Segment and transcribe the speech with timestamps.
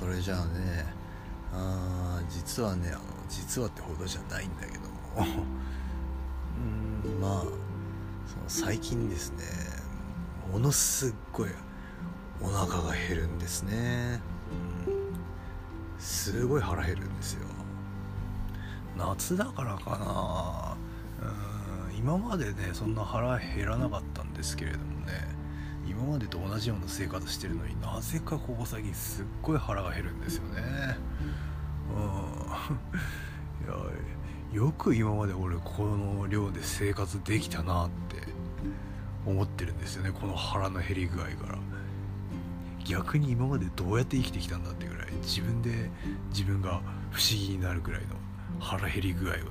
[0.00, 0.86] それじゃあね
[1.52, 4.88] あ実はねあの実はってほどじゃないんだけども。
[7.04, 7.20] うん。
[7.20, 7.40] まあ
[8.26, 9.44] その最近ですね
[10.50, 11.50] ものすっごい
[12.40, 14.20] お腹が減るんですね、
[14.86, 15.14] うん、
[15.98, 17.46] すごい腹減るんですよ。
[18.96, 20.76] 夏だからか
[21.20, 21.26] な。
[21.28, 25.12] うん今までねそんな腹減らなかったんですけれどもね
[26.00, 30.96] 今までと同じような生活してるのになぜかここ最近すっごい腹が減るんですよね。
[31.94, 32.00] うん。
[33.68, 38.16] いやよく今まで俺この量で生活できたなって
[39.26, 40.10] 思ってるんですよね。
[40.10, 41.58] この腹の減り具合から。
[42.86, 45.90] 逆に今までどうやって生きてきたんだってぐらい自分で
[46.30, 48.16] 自分が不思議になるぐらいの
[48.58, 49.42] 腹減り具合をね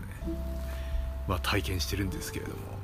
[1.27, 2.79] まあ体験してるんですけれども。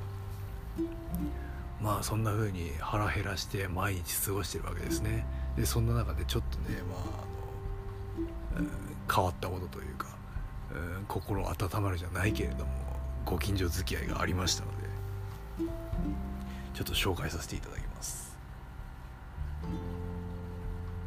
[1.82, 5.26] まあそんな風に腹減らして毎日過ごしてるわけですね。
[5.56, 8.68] でそんな中でちょっとねまああの、
[9.14, 10.08] 変わったことというか、
[10.74, 12.72] うん、心温まるじゃないけれども
[13.26, 14.86] ご近所付き合いがありましたので
[16.74, 18.38] ちょっと紹介させていただきます。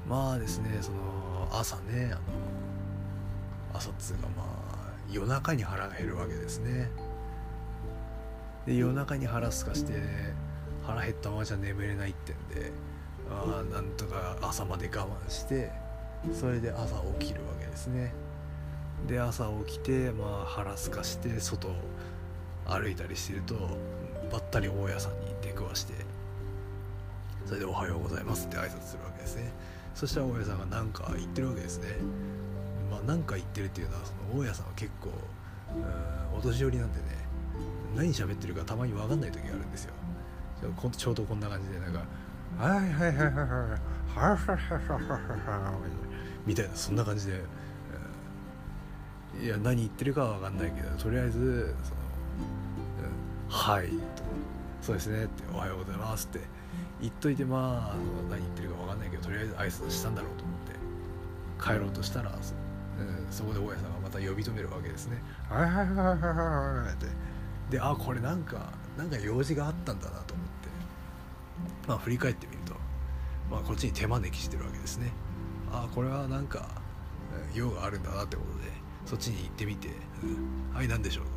[0.09, 2.21] まあですねその朝ねあの
[3.75, 4.49] 朝っつうかまあ
[5.11, 6.91] 夜中に腹が減るわけですね。
[8.67, 9.95] で夜中に腹すかして、
[10.89, 12.73] 腹減ったままじゃ眠れないってんで
[13.31, 15.71] あなんとか朝まで我慢して
[16.33, 18.13] それで朝起きるわけですね。
[19.07, 21.69] で朝起きてまあ腹すかして外
[22.67, 23.55] 歩いたりしてると
[24.33, 25.93] ばったり大家さんに出くわして
[27.47, 29.53] それで「おはようございます」って挨拶するわけですね。
[29.95, 31.89] そしたら大家さんが何か言ってるわけですね。
[32.91, 35.11] まあ何か言ってるっていうのはその大家さんは結構
[36.37, 37.05] お年寄りなんでね
[37.95, 39.93] 何喋ってるかたまに分かんない時があるんですよ
[40.97, 42.03] ちょうどこんな感じでなんか
[42.59, 47.43] 「はいはいはいはいはいはいはいはいはいはいみたいなそんな感じで、
[49.39, 52.01] いや何言ってるかは分かんないけどとりあえずその
[53.49, 54.23] 「はい」と
[54.81, 56.41] 「そうですね」って「おはようございます」って
[57.01, 57.97] 言っといてまあ
[58.31, 62.55] 何言ってるか分かんないけどとりあえず挨拶したんだろうと思って帰ろうとしたらそ,、
[62.99, 66.17] うん、そこで大家さんがまた呼び止めるわけですね「はいはいはいはいはい
[66.85, 67.07] はい」って
[67.71, 70.35] であこれなんかなんか用事があったんだなと
[71.89, 72.75] まあ振り返ってみると
[73.51, 75.11] まあこっちに手招きしてるわけですね
[75.73, 76.69] ああこれはなんか
[77.55, 78.71] 用があるんだなってことで
[79.07, 79.89] そっちに行ってみて
[80.23, 81.31] 「うん、はい何でしょう?」と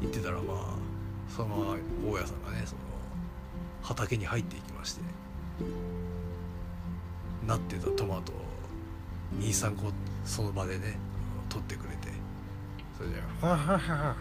[0.00, 0.76] 言ってたらまあ
[1.28, 2.80] そのまま大家さんがねその
[3.82, 5.02] 畑に入っていきまして
[7.46, 8.36] なってたトマトを
[9.38, 9.92] 23個
[10.24, 10.96] その場でね
[11.50, 12.08] 取ってくれて
[12.96, 14.14] それで「はははは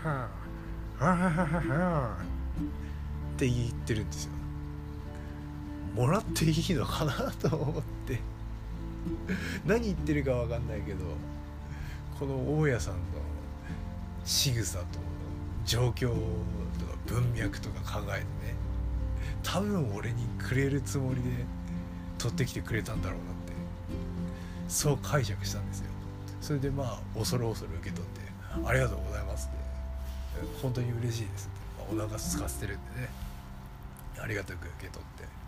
[1.00, 2.18] ははははは」
[3.34, 4.43] って言ってるんですよ
[5.94, 8.34] もらっていいのかなと思って。
[9.66, 11.06] 何言ってるか分かんないけど
[12.20, 13.00] この大家さんの
[14.26, 14.86] 仕草と
[15.66, 18.26] 状況とか文脈とか考えてね
[19.42, 21.30] 多分俺にくれるつもりで
[22.18, 23.54] 取ってきてくれたんだろうなって
[24.70, 25.88] そう解釈したんですよ。
[26.40, 28.22] それでまあ恐る恐る受け取って
[28.68, 29.48] 「ありがとうございます」
[30.38, 31.50] って「本当に嬉しいです」
[31.84, 33.10] って、まあ、お腹すかせてるんでね
[34.22, 35.43] ありがたく受け取って。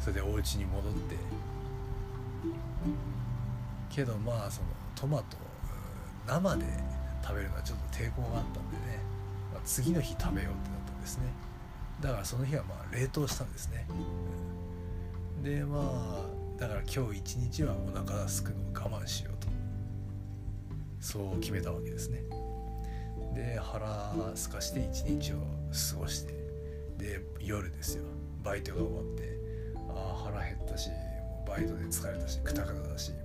[0.00, 1.16] それでお家に戻って。
[3.90, 5.36] けどまあそのトマト
[6.26, 6.64] 生で
[7.22, 9.00] 食べるのはちょっと抵抗があったんでね、
[9.52, 11.24] まあ、次の日食べようってなったんですね。
[12.00, 13.86] だからその日はまあ冷凍したんですね、
[15.42, 19.48] でまあだから今日一日はお腹がすくのを我慢しようと。
[21.00, 22.22] そう決めたわけですね。
[23.34, 26.34] で腹すかして一日を過ごして。
[26.98, 28.04] で夜ですよ。
[28.46, 29.38] バイトが終わって
[29.88, 30.88] あ腹減ったし
[31.48, 33.20] バイトで疲れたしくたくただしもう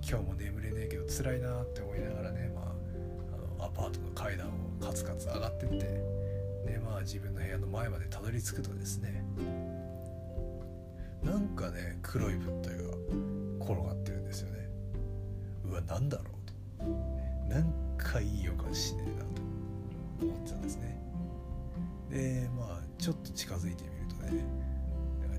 [0.00, 2.64] 今日も眠れねえけど辛いなって思いながらね、まあ、
[3.58, 9.22] あのアパートの階段をカツカツ上がってってでまあ自分の部屋の前までたどり着くとですね
[11.22, 12.84] なんかね黒い物体が
[13.60, 14.68] 転がってるんですよね。
[15.68, 16.84] うわ何だろうと。
[17.54, 20.98] なんかいい予感しねえなと思ってたんですね。
[22.10, 23.93] でまあちょっと近づいてみ
[24.30, 24.44] ね。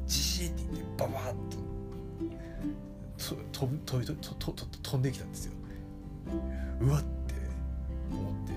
[0.06, 1.66] ジシーって言ってババッと。
[3.52, 5.54] 飛び飛び飛んできたんですよ。
[6.82, 7.34] うわって
[8.12, 8.54] 思って。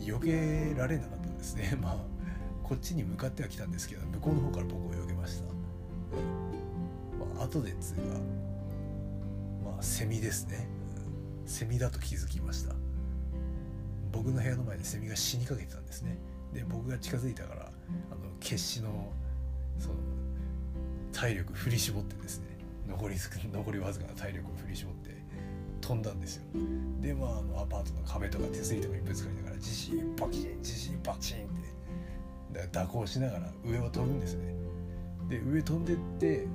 [0.00, 1.76] 避けられなかったですね。
[1.82, 1.96] まあ
[2.62, 10.66] こっちに向かっては来たんですけど向こうの方から僕を避けました、まあ後でつうがまあセミですね。
[11.46, 12.74] セミだと気づきました。
[14.12, 16.18] 僕の部屋の前でセミが死にかけてたんですね。
[16.52, 19.12] で僕が近づいたからあの決死の
[19.78, 19.94] その
[21.12, 22.46] 体力振り絞ってですね
[22.88, 23.16] 残り
[23.52, 25.14] 残りわずかな体力を振り絞って
[25.80, 26.42] 飛んだんですよ。
[27.00, 31.40] でまああのアパートの壁とか手すりとかにぶつかりながら地震バキン地震バチンっ
[32.52, 34.54] てだから蛇行しながら上を飛ぶんですね。
[35.28, 36.46] で上飛んでって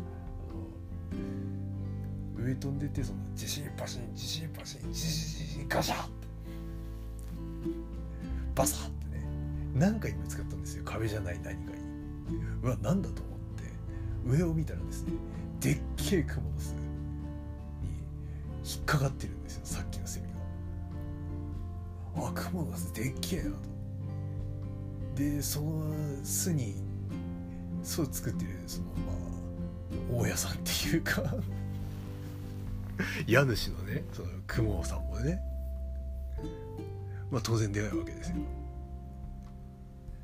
[2.38, 6.20] 上飛んでってその地震パシン地震パシン地震ガシャッ
[8.56, 9.24] バサッってね
[9.74, 10.84] 何回ぶつかったんですよ。
[10.84, 11.79] 壁じゃない何かに。
[12.64, 13.64] うわ何だと思って
[14.26, 15.14] 上を見たらですね
[15.60, 16.80] でっけえクモの巣に
[18.66, 20.28] 引っかかってるんですよさっきのセミ
[22.16, 22.28] が。
[22.28, 23.58] あクモの巣でっけえなと。
[25.16, 25.94] でその
[26.24, 26.76] 巣に
[27.84, 29.16] 巣を作ってるそのまあ
[30.22, 31.22] 大家さんっていうか。
[33.28, 35.42] 家主のねその雲さんもね。
[37.32, 38.36] まあ当然でかいわけですよ。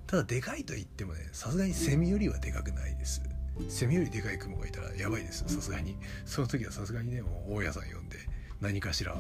[0.08, 3.22] ただでかいと言ってもねさすがにセミよりはでかくないです。
[3.70, 5.44] セミよりでかい雲がいたらやばいです。
[5.48, 5.98] さすがに。
[6.26, 8.18] その時はさすがにねもう大家さん呼んで
[8.62, 9.16] 何かしら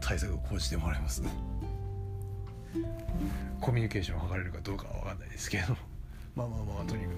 [0.00, 1.22] 対策を講じてもらいます。
[3.60, 5.76] コミュニケーションを図れるかどうかは分かんないですけど
[6.34, 7.14] まあまあまあとにかく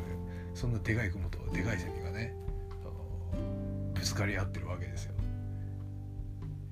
[0.54, 2.34] そんなでかい雲とでかいセミがね
[3.94, 5.14] ぶつかり合ってるわけですよ。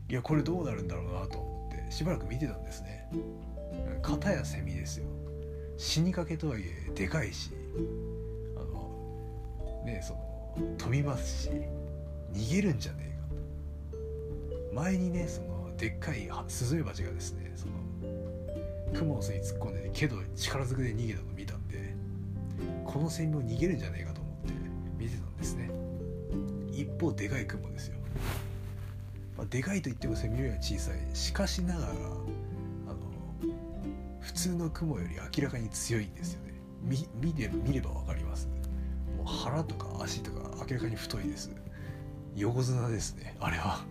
[0.08, 3.08] いやこれどうなるんだろうなと思ってしばらく見てたんですね。
[4.02, 5.06] 片やセミですよ。
[5.80, 7.52] 死にかけとはいえでかいし
[8.54, 11.50] あのねその飛びますし
[12.34, 13.18] 逃げるんじゃね
[14.68, 17.72] えか前にねそのでっかいスズメバチがですねその
[18.92, 21.94] クモの巣に突っ込んで、ね、けど力ずくで逃げたの見たんで
[22.84, 24.52] このセミも逃げるんじゃねえかと思って
[24.98, 25.70] 見てたんですね。
[26.70, 27.96] 一方でかいクモですよ。
[29.38, 31.16] まあ、でかいと言ってもセミよりは小さい。
[31.16, 31.92] しかしながら
[34.30, 36.54] 普通の雲より明らかに強いんですよね。
[36.82, 38.48] 見見れ見れば分かります。
[39.16, 41.50] もう腹とか足とか明らかに太いです。
[42.36, 43.84] 横綱ですねあれは。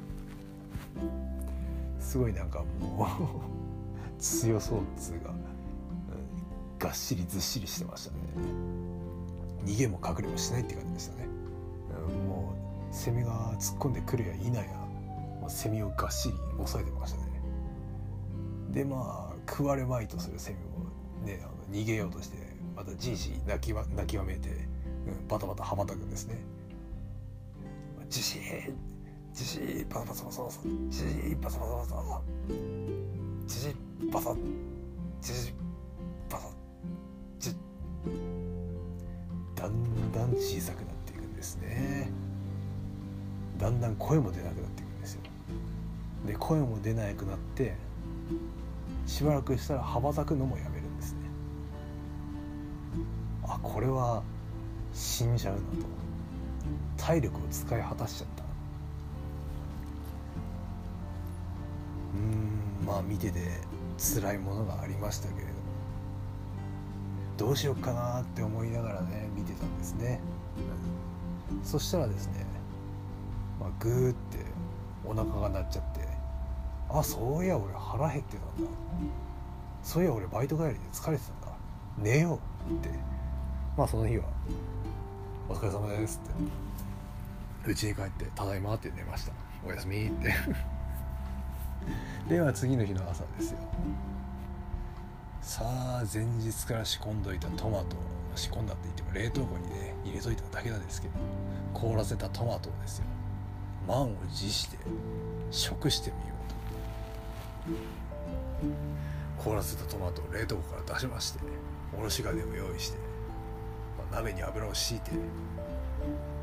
[2.00, 8.19] すごいなんかもう強そうっつうか、うん、がっしりずっしりしてましたね。
[9.65, 11.27] 逃げも隠れもしないって感じでしたね、
[12.09, 12.56] うん、も
[12.89, 14.63] うセミが突っ込んでくるや否や
[15.50, 17.24] セミをがっしり押さえてましたね。
[18.71, 20.86] でまあ食われまいとするセミも
[21.25, 22.38] ねあの逃げようとして
[22.75, 26.40] またじいじ泣きわ泣きわめいて、うん、バタバタ羽ばたくんですね。
[28.10, 28.42] 地震
[29.34, 30.60] 地震バサバサバサバサ
[30.90, 32.22] 地震バサバサバサ
[33.48, 33.75] 地震
[34.12, 34.36] バサ
[35.22, 35.54] 地震
[36.30, 36.48] バサ
[37.40, 37.56] 地
[39.56, 42.10] だんだん小さくなっていくんですね。
[43.57, 45.22] だんだん声も出なくなっていくんですよ。
[46.25, 47.75] で声も出なくなって
[49.09, 51.19] しばらくしたら羽ばたくのもやめるんですね。
[53.44, 54.21] あこれは
[54.94, 55.65] 死んじゃうなと。
[56.95, 58.44] 体力を使い果たしちゃった。
[62.13, 63.39] うんまあ見てて
[63.97, 65.53] 辛いものがありましたけれども。
[67.38, 70.19] どうしようかなって思いながらね見てたんですね、
[71.63, 72.45] そしたらですね、
[73.59, 74.45] まあ、グーって
[75.03, 76.08] お腹が鳴っちゃって。
[76.89, 78.71] あそういや俺腹減ってたんだ。
[79.83, 81.47] そういや俺バイト帰りで疲れてたんだ。
[81.97, 82.89] 寝ようって。
[83.77, 84.25] まあその日は
[85.48, 86.19] 「お疲れ様です」
[87.63, 87.72] って。
[87.72, 89.34] 家に帰って「ただいま」って寝ました
[89.65, 90.34] 「おやすみ」って。
[92.27, 93.58] では次の日の朝ですよ。
[95.41, 97.96] さあ前日から仕込んどいたトマト。
[98.36, 101.13] 仕込んだって言っても冷凍庫にね入れといただけなんですけど
[101.74, 103.05] 凍らせたトマトをですよ。
[103.88, 104.77] 満を持して
[105.51, 106.28] 食してみよ
[109.44, 111.39] 凍らせたトマトを冷凍庫から出しまして
[111.98, 112.98] おろし金を用意して、
[114.12, 115.12] まあ、鍋に油を敷いて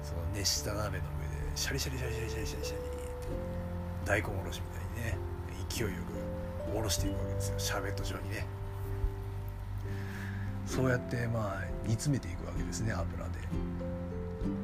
[0.03, 1.03] その熱した鍋の上で
[1.55, 2.89] シャリシャリシャリシャリシャリシャリシャリって
[4.05, 5.19] 大根おろしみたいにね
[5.69, 5.95] 勢いよ
[6.73, 7.55] くおろしていくわけですよ。
[7.59, 8.47] シャーベット状にね。
[10.67, 13.31] そうやってまあ煮詰めていくわけですね油で、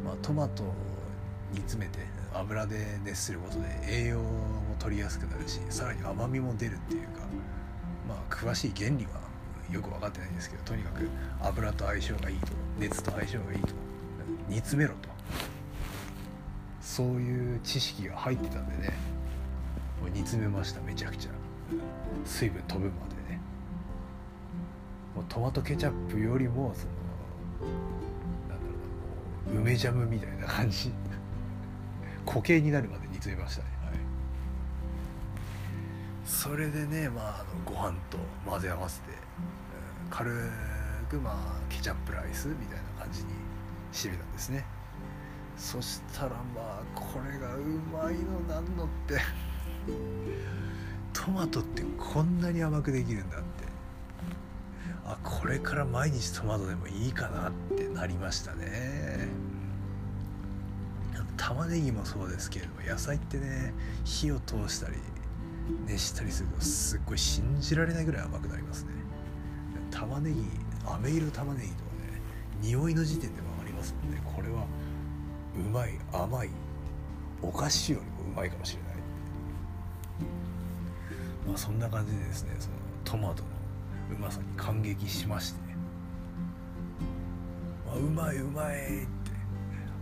[0.05, 0.75] まあ、トマトを
[1.53, 2.01] 煮詰めて
[2.35, 4.21] 油で熱することで栄養
[4.83, 7.21] 取りやすくなるしさらに甘みも出るっていうか
[8.09, 9.21] まあ詳しい原理は
[9.71, 11.09] よく分かってないんですけどとにかく
[11.41, 12.49] 油と相性がいいと
[12.79, 13.69] 熱と相性がいいと
[14.49, 15.09] 煮詰めろと
[16.81, 18.93] そういう知識が入ってたんでね
[20.11, 21.31] 煮詰めましためちゃくちゃ。
[22.25, 23.41] 水分飛ぶまでね。
[25.15, 27.73] もうトマトケチャップよりもその
[28.49, 28.73] なんだろ
[29.47, 30.93] うなもう梅ジャムみたいな感じ。
[32.27, 33.69] 固形になるまで煮詰めましたね、
[36.33, 38.17] それでねまああのご飯と
[38.49, 40.31] 混ぜ合わせて、うん、軽
[41.09, 43.29] くまあケチャップライスみたいな感じに
[43.93, 44.65] 締めたんですね。
[45.59, 47.61] そしたらまあこれがう
[47.93, 49.21] まいのなんのって
[51.13, 53.71] トマトってこんなに甘くできるんだって。
[55.05, 59.29] あこれから毎日トマトでもいいかなってなりましたね。
[61.37, 63.75] 玉ねぎもそうですけれども野菜ってね
[64.05, 64.97] 火を通したり
[65.87, 68.91] 熱したりするとすっごい信じられないぐらい甘くなりますね。
[69.91, 70.45] 玉ねぎ
[70.87, 72.21] 飴色玉ねぎとかね
[72.61, 74.21] 匂いの時点でもありますもんね。
[74.25, 74.67] これは
[75.57, 76.51] うまい甘い
[77.43, 78.93] お菓子よりもうまいかもしれない。
[81.49, 83.49] まあそんな感じでですねそのトマトの
[84.17, 85.61] うまさに感激しまして、
[87.87, 89.33] まあ、うまいうまいって。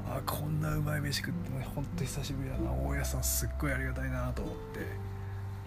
[0.08, 2.72] あこんなうまい飯食ってほんと久しぶりだな。
[2.72, 5.09] 大家さんすっごいありがたいなと思って。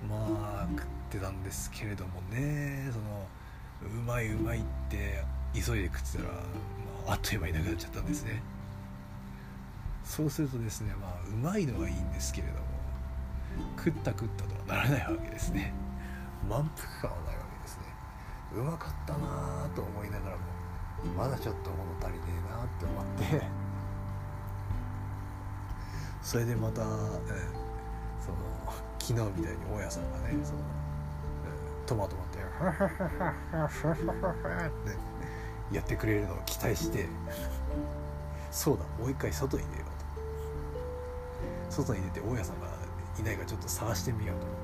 [0.09, 3.27] まあ食ってたんですけれどもねその
[3.83, 6.39] うまいうまいって急いで食ってたら、ま
[7.07, 8.41] あ、あっという間になくなっちゃったんですね。
[10.03, 12.59] そうするとですねまあうまいのはいいんですけれども
[13.77, 15.73] 食った食ったとはならないわけですね。
[16.49, 17.83] 満腹感はないわけですね。
[18.55, 20.43] うまかったなと思いながらも
[21.17, 23.05] まだちょっと物足りねえなって思っ
[23.41, 23.73] て。
[26.23, 26.85] それでまた、え
[28.25, 28.37] その
[29.03, 30.59] 昨日みたいに大家さんがねその、
[31.85, 32.97] トマト持って「ハハハ
[33.51, 34.71] ハハハっ
[35.69, 37.07] てやってくれるのを期待して
[38.49, 42.67] そうだもう一回外に出ようと外に出て大家さんが
[43.19, 44.59] いないかちょっと探してみようと思っ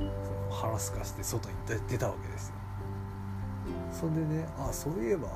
[0.00, 1.54] てねその腹すかして外に
[1.88, 2.54] 出たわけですよ
[3.92, 5.28] そんでねあそういえば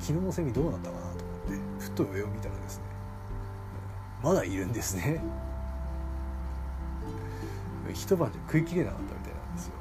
[0.00, 2.84] 昨日のセミどうなったかなと思ってふっと上を見たらですね
[4.20, 5.22] まだいるんですね
[7.94, 9.72] 一晩じゃ食いきれなかったみたいなんですよ。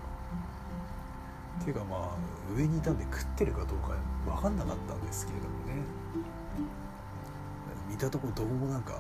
[1.60, 5.84] っていうかまあ上にいたんで食ってるかどうか分かんなかったんですけれどもね。
[7.90, 9.00] 見たとこどうもなんか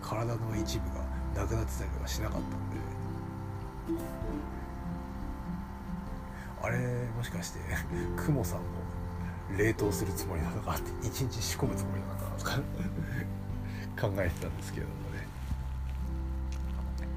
[0.00, 2.74] 体の一部がなくなってたりとかしなかったんで。
[6.62, 6.78] あれ
[7.14, 7.58] もしかして
[8.16, 8.64] クモさんも
[9.58, 12.56] 冷凍するつもりなのかって一日仕込むつもりなのかとか
[14.08, 15.26] 考えてたんですけれどもね。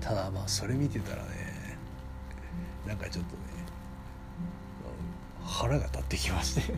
[0.08, 1.78] ただまあそれ見てたらね
[2.88, 3.42] なんかちょっとね
[5.44, 6.74] 腹が立ってきまして。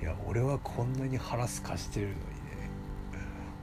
[0.00, 2.22] いや俺はこんなに腹すかしてるのにね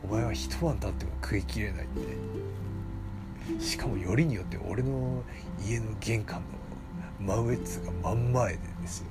[0.04, 3.64] お前は一晩経っても食いきれないって。
[3.64, 5.24] しかもよりによって俺の
[5.66, 6.42] 家の玄関
[7.22, 9.06] の真上っつうか真ん前でですよ。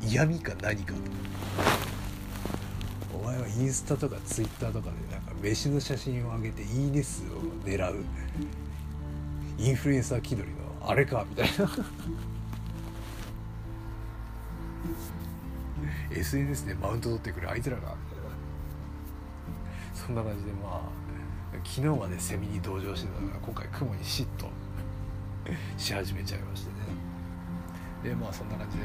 [0.00, 1.00] 嫌味か何かと。
[3.20, 7.26] お前はインスタとかツイッターとかでなんか飯の写真を上げていいね数を
[7.64, 7.96] 狙う
[9.58, 11.70] インフルエンサー気取りのあれかみたいな。
[16.10, 17.82] SNS でマウント取ってくるあいつらが。
[17.82, 18.30] みたいな
[19.94, 20.80] そんな感じでまあ
[21.62, 24.48] 昨日までセミに同情してたのが今回雲に嫉妬。
[25.76, 26.76] し始めちゃいましてね。
[28.02, 28.84] でまあそんな感じで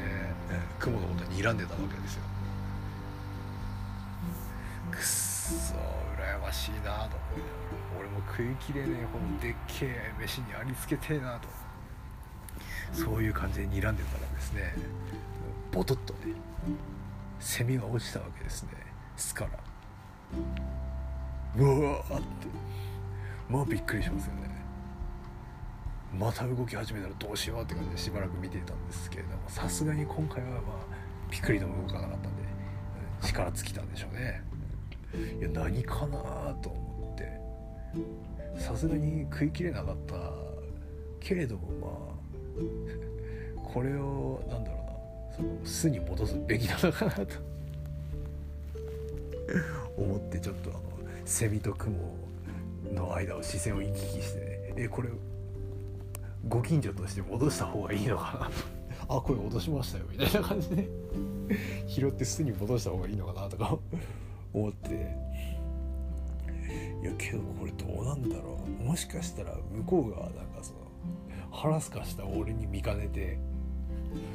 [0.78, 2.35] 雲のことに睨んでたわけですよ。
[4.96, 5.74] くっそ
[6.18, 6.82] 羨ましいなと。
[6.82, 7.16] 思いながら
[8.00, 11.48] 俺も食いきれねえほどでっけえ飯にありつけてえなと。
[12.92, 14.74] そういう感じで睨んでたらですね。
[15.72, 16.34] ボトッとね
[17.38, 18.70] セミが落ちたわけですね。
[19.16, 19.50] 巣から。
[21.56, 22.26] うわーって。
[23.48, 24.56] まあびっくりしますよね。
[26.18, 32.42] また動き始めたらどうしようって感じでしばらく見てたんですけれどもさすがに今回はまあピクリとも動かなかったんで
[33.22, 34.42] 力尽きたんでしょうね。
[35.40, 38.60] いや何かなと思って。
[38.60, 40.16] さすがに食いきれなかった。
[41.20, 41.88] けれどもま
[43.58, 44.86] あ これをなんだろうな。
[45.36, 47.56] その巣に戻すべきなのかなと。
[49.96, 50.80] 思ってちょっとあの
[51.24, 52.16] セミとクモ
[52.94, 54.74] の間を視線を行き来してね。
[54.76, 55.08] えこれ
[56.48, 58.52] ご近所として戻した方がいいのかなと。
[59.18, 60.04] あこれ落としましたよ。
[60.10, 60.88] みたいな感じで
[61.86, 63.78] 拾って巣に戻した方がいいのかなとか
[64.56, 65.14] 思って。
[67.02, 68.70] いやけどこれどうなんだろう。
[68.84, 70.78] もしかしたら向こうがなんかその
[71.50, 73.38] 腹すかした俺に見かねて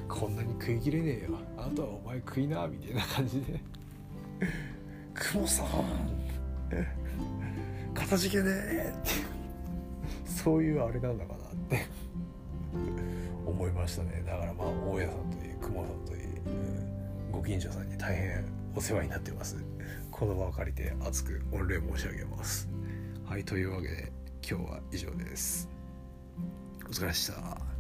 [0.07, 1.37] こんなに食いきれねえよ。
[1.57, 3.59] あとはお前食いなみたいな感じで
[5.13, 5.67] 「クモさん。
[7.93, 9.09] かたじけねえ」って。
[10.25, 11.85] そういうあれなんだかなって。
[13.45, 14.23] 思いましたね。
[14.25, 16.21] だからまあ大家さんといい雲さんといい、
[17.31, 19.57] ご近所さんに大変お世話になってます。
[20.21, 22.69] この場を借りて熱く御礼申し上げます。
[23.25, 24.11] はいというわけで
[24.47, 25.67] 今日は以上です。
[26.87, 27.70] お疲れ様でした。